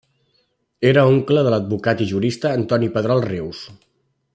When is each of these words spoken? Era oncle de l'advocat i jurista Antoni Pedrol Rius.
Era 0.91 1.03
oncle 1.11 1.45
de 1.49 1.53
l'advocat 1.55 2.03
i 2.07 2.09
jurista 2.15 2.57
Antoni 2.63 2.91
Pedrol 2.97 3.23
Rius. 3.31 3.65